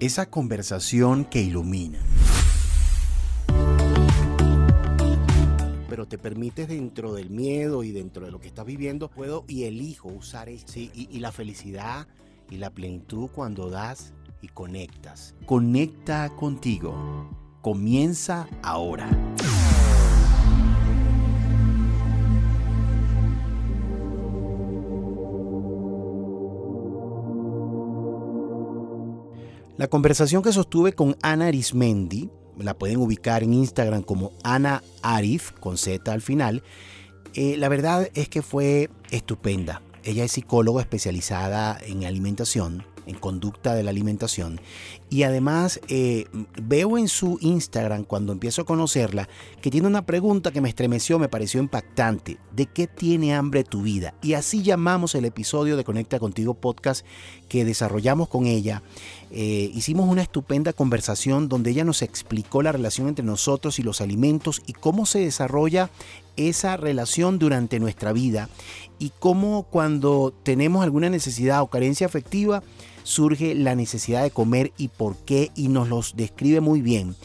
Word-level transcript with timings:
esa 0.00 0.30
conversación 0.30 1.24
que 1.24 1.42
ilumina. 1.42 1.98
pero 5.88 6.06
te 6.06 6.16
permites 6.16 6.68
dentro 6.68 7.12
del 7.12 7.28
miedo 7.28 7.82
y 7.82 7.90
dentro 7.90 8.24
de 8.24 8.30
lo 8.30 8.38
que 8.38 8.46
estás 8.46 8.64
viviendo, 8.64 9.10
puedo 9.10 9.44
y 9.48 9.64
elijo 9.64 10.08
usar 10.08 10.48
eso. 10.48 10.78
y, 10.78 11.08
y 11.10 11.18
la 11.18 11.32
felicidad 11.32 12.06
y 12.48 12.58
la 12.58 12.70
plenitud 12.70 13.28
cuando 13.34 13.68
das 13.68 14.12
y 14.40 14.46
conectas. 14.46 15.34
Conecta 15.44 16.28
contigo. 16.36 17.28
Comienza 17.62 18.46
ahora. 18.62 19.08
La 29.78 29.86
conversación 29.86 30.42
que 30.42 30.52
sostuve 30.52 30.92
con 30.92 31.16
Ana 31.22 31.46
Arismendi, 31.46 32.28
la 32.58 32.76
pueden 32.76 32.96
ubicar 32.96 33.44
en 33.44 33.54
Instagram 33.54 34.02
como 34.02 34.32
Ana 34.42 34.82
Arif, 35.02 35.52
con 35.52 35.78
Z 35.78 36.12
al 36.12 36.20
final, 36.20 36.64
eh, 37.34 37.56
la 37.56 37.68
verdad 37.68 38.10
es 38.14 38.28
que 38.28 38.42
fue 38.42 38.90
estupenda. 39.12 39.80
Ella 40.02 40.24
es 40.24 40.32
psicóloga 40.32 40.80
especializada 40.80 41.78
en 41.80 42.04
alimentación 42.04 42.84
en 43.08 43.16
conducta 43.16 43.74
de 43.74 43.82
la 43.82 43.90
alimentación. 43.90 44.60
Y 45.10 45.22
además 45.22 45.80
eh, 45.88 46.26
veo 46.62 46.98
en 46.98 47.08
su 47.08 47.38
Instagram, 47.40 48.04
cuando 48.04 48.32
empiezo 48.32 48.62
a 48.62 48.66
conocerla, 48.66 49.28
que 49.62 49.70
tiene 49.70 49.86
una 49.86 50.06
pregunta 50.06 50.52
que 50.52 50.60
me 50.60 50.68
estremeció, 50.68 51.18
me 51.18 51.28
pareció 51.28 51.60
impactante. 51.60 52.38
¿De 52.54 52.66
qué 52.66 52.86
tiene 52.86 53.34
hambre 53.34 53.64
tu 53.64 53.82
vida? 53.82 54.14
Y 54.22 54.34
así 54.34 54.62
llamamos 54.62 55.14
el 55.14 55.24
episodio 55.24 55.76
de 55.76 55.84
Conecta 55.84 56.18
Contigo 56.18 56.54
Podcast 56.54 57.04
que 57.48 57.64
desarrollamos 57.64 58.28
con 58.28 58.46
ella. 58.46 58.82
Eh, 59.30 59.70
hicimos 59.74 60.08
una 60.08 60.22
estupenda 60.22 60.72
conversación 60.72 61.48
donde 61.48 61.70
ella 61.70 61.84
nos 61.84 62.02
explicó 62.02 62.62
la 62.62 62.72
relación 62.72 63.08
entre 63.08 63.24
nosotros 63.24 63.78
y 63.78 63.82
los 63.82 64.00
alimentos 64.00 64.62
y 64.66 64.74
cómo 64.74 65.06
se 65.06 65.20
desarrolla 65.20 65.90
esa 66.38 66.78
relación 66.78 67.38
durante 67.38 67.78
nuestra 67.80 68.12
vida 68.12 68.48
y 68.98 69.12
cómo 69.18 69.64
cuando 69.64 70.32
tenemos 70.42 70.82
alguna 70.82 71.10
necesidad 71.10 71.60
o 71.60 71.66
carencia 71.66 72.06
afectiva, 72.06 72.62
surge 73.02 73.54
la 73.54 73.74
necesidad 73.74 74.22
de 74.22 74.30
comer 74.30 74.72
y 74.78 74.88
por 74.88 75.16
qué 75.16 75.50
y 75.54 75.68
nos 75.68 75.88
los 75.88 76.16
describe 76.16 76.60
muy 76.60 76.80
bien. 76.80 77.16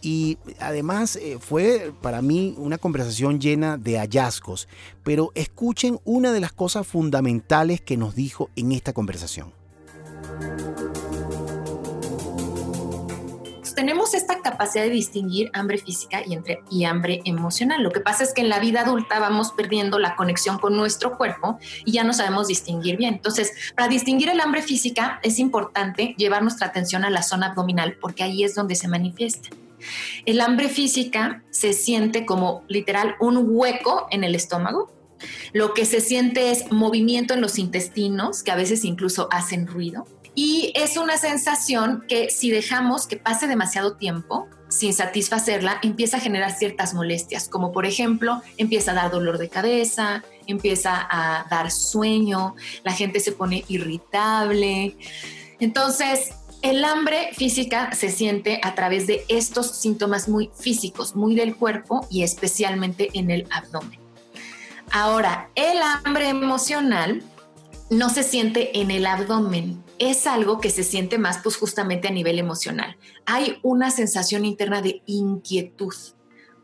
Y 0.00 0.36
además 0.60 1.16
eh, 1.16 1.38
fue 1.40 1.92
para 2.02 2.20
mí 2.20 2.54
una 2.58 2.76
conversación 2.76 3.40
llena 3.40 3.78
de 3.78 3.98
hallazgos, 3.98 4.68
pero 5.02 5.32
escuchen 5.34 5.98
una 6.04 6.32
de 6.32 6.40
las 6.40 6.52
cosas 6.52 6.86
fundamentales 6.86 7.80
que 7.80 7.96
nos 7.96 8.14
dijo 8.14 8.50
en 8.54 8.72
esta 8.72 8.92
conversación. 8.92 9.52
Tenemos 13.74 14.14
esta 14.14 14.40
capacidad 14.40 14.84
de 14.84 14.90
distinguir 14.90 15.50
hambre 15.52 15.78
física 15.78 16.22
y, 16.26 16.34
entre, 16.34 16.62
y 16.70 16.84
hambre 16.84 17.20
emocional. 17.24 17.82
Lo 17.82 17.90
que 17.90 18.00
pasa 18.00 18.24
es 18.24 18.32
que 18.32 18.40
en 18.40 18.48
la 18.48 18.58
vida 18.58 18.82
adulta 18.82 19.18
vamos 19.18 19.52
perdiendo 19.52 19.98
la 19.98 20.16
conexión 20.16 20.58
con 20.58 20.76
nuestro 20.76 21.16
cuerpo 21.16 21.58
y 21.84 21.92
ya 21.92 22.04
no 22.04 22.12
sabemos 22.12 22.48
distinguir 22.48 22.96
bien. 22.96 23.14
Entonces, 23.14 23.52
para 23.74 23.88
distinguir 23.88 24.28
el 24.28 24.40
hambre 24.40 24.62
física 24.62 25.20
es 25.22 25.38
importante 25.38 26.14
llevar 26.16 26.42
nuestra 26.42 26.68
atención 26.68 27.04
a 27.04 27.10
la 27.10 27.22
zona 27.22 27.48
abdominal 27.48 27.96
porque 28.00 28.22
ahí 28.22 28.44
es 28.44 28.54
donde 28.54 28.74
se 28.74 28.88
manifiesta. 28.88 29.50
El 30.24 30.40
hambre 30.40 30.68
física 30.68 31.42
se 31.50 31.72
siente 31.72 32.24
como 32.24 32.64
literal 32.68 33.16
un 33.20 33.44
hueco 33.46 34.06
en 34.10 34.24
el 34.24 34.34
estómago. 34.34 34.92
Lo 35.52 35.74
que 35.74 35.84
se 35.84 36.00
siente 36.00 36.50
es 36.50 36.70
movimiento 36.72 37.34
en 37.34 37.40
los 37.40 37.58
intestinos, 37.58 38.42
que 38.42 38.50
a 38.50 38.56
veces 38.56 38.84
incluso 38.84 39.28
hacen 39.30 39.66
ruido 39.66 40.06
y 40.34 40.72
es 40.74 40.96
una 40.96 41.16
sensación 41.16 42.04
que 42.08 42.30
si 42.30 42.50
dejamos 42.50 43.06
que 43.06 43.16
pase 43.16 43.46
demasiado 43.46 43.96
tiempo 43.96 44.48
sin 44.68 44.92
satisfacerla, 44.92 45.78
empieza 45.82 46.16
a 46.16 46.20
generar 46.20 46.50
ciertas 46.50 46.94
molestias, 46.94 47.48
como 47.48 47.70
por 47.70 47.86
ejemplo, 47.86 48.42
empieza 48.56 48.90
a 48.90 48.94
dar 48.94 49.10
dolor 49.10 49.38
de 49.38 49.48
cabeza, 49.48 50.24
empieza 50.46 51.06
a 51.08 51.46
dar 51.48 51.70
sueño, 51.70 52.56
la 52.82 52.92
gente 52.92 53.20
se 53.20 53.30
pone 53.30 53.64
irritable. 53.68 54.96
Entonces, 55.60 56.32
el 56.62 56.84
hambre 56.84 57.28
física 57.34 57.92
se 57.92 58.10
siente 58.10 58.58
a 58.64 58.74
través 58.74 59.06
de 59.06 59.24
estos 59.28 59.70
síntomas 59.70 60.28
muy 60.28 60.50
físicos, 60.58 61.14
muy 61.14 61.36
del 61.36 61.54
cuerpo 61.54 62.06
y 62.10 62.24
especialmente 62.24 63.10
en 63.12 63.30
el 63.30 63.46
abdomen. 63.50 64.00
Ahora, 64.90 65.50
el 65.54 65.78
hambre 65.82 66.28
emocional 66.28 67.22
no 67.90 68.08
se 68.08 68.22
siente 68.22 68.80
en 68.80 68.90
el 68.90 69.06
abdomen, 69.06 69.82
es 69.98 70.26
algo 70.26 70.60
que 70.60 70.70
se 70.70 70.84
siente 70.84 71.18
más 71.18 71.38
pues 71.42 71.56
justamente 71.56 72.08
a 72.08 72.12
nivel 72.12 72.38
emocional. 72.38 72.96
Hay 73.26 73.58
una 73.62 73.90
sensación 73.90 74.44
interna 74.44 74.80
de 74.80 75.02
inquietud, 75.06 75.94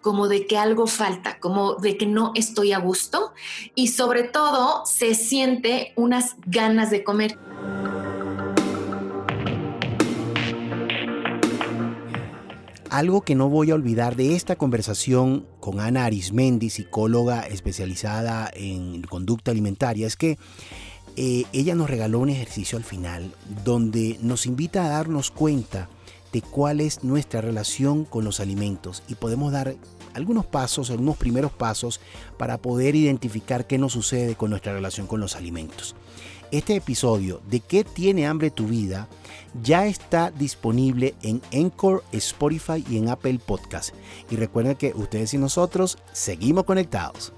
como 0.00 0.28
de 0.28 0.46
que 0.46 0.56
algo 0.56 0.86
falta, 0.86 1.40
como 1.40 1.74
de 1.74 1.96
que 1.96 2.06
no 2.06 2.32
estoy 2.34 2.72
a 2.72 2.78
gusto 2.78 3.32
y 3.74 3.88
sobre 3.88 4.22
todo 4.22 4.86
se 4.86 5.14
siente 5.14 5.92
unas 5.96 6.36
ganas 6.46 6.90
de 6.90 7.02
comer. 7.02 7.36
Algo 12.90 13.20
que 13.20 13.34
no 13.34 13.50
voy 13.50 13.70
a 13.70 13.74
olvidar 13.74 14.16
de 14.16 14.34
esta 14.34 14.56
conversación 14.56 15.46
con 15.60 15.78
Ana 15.78 16.06
Arismendi, 16.06 16.70
psicóloga 16.70 17.42
especializada 17.42 18.50
en 18.54 19.02
conducta 19.02 19.50
alimentaria, 19.50 20.06
es 20.06 20.16
que 20.16 20.38
eh, 21.20 21.46
ella 21.52 21.74
nos 21.74 21.90
regaló 21.90 22.20
un 22.20 22.28
ejercicio 22.28 22.78
al 22.78 22.84
final 22.84 23.34
donde 23.64 24.16
nos 24.22 24.46
invita 24.46 24.84
a 24.84 24.90
darnos 24.90 25.32
cuenta 25.32 25.88
de 26.32 26.42
cuál 26.42 26.80
es 26.80 27.02
nuestra 27.02 27.40
relación 27.40 28.04
con 28.04 28.24
los 28.24 28.38
alimentos 28.38 29.02
y 29.08 29.16
podemos 29.16 29.50
dar 29.50 29.74
algunos 30.14 30.46
pasos, 30.46 30.90
algunos 30.90 31.16
primeros 31.16 31.50
pasos 31.50 32.00
para 32.36 32.58
poder 32.58 32.94
identificar 32.94 33.66
qué 33.66 33.78
nos 33.78 33.94
sucede 33.94 34.36
con 34.36 34.50
nuestra 34.50 34.72
relación 34.72 35.08
con 35.08 35.18
los 35.18 35.34
alimentos. 35.34 35.96
Este 36.52 36.76
episodio 36.76 37.42
de 37.50 37.58
¿Qué 37.58 37.82
tiene 37.82 38.28
hambre 38.28 38.52
tu 38.52 38.68
vida? 38.68 39.08
ya 39.60 39.86
está 39.86 40.30
disponible 40.30 41.16
en 41.22 41.42
Encore, 41.50 42.04
Spotify 42.12 42.84
y 42.88 42.96
en 42.96 43.08
Apple 43.08 43.40
Podcast. 43.44 43.92
Y 44.30 44.36
recuerden 44.36 44.76
que 44.76 44.92
ustedes 44.94 45.34
y 45.34 45.38
nosotros 45.38 45.98
seguimos 46.12 46.62
conectados. 46.62 47.32